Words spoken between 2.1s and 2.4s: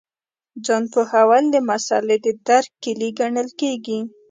د